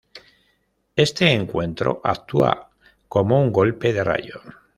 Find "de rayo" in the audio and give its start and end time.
3.93-4.41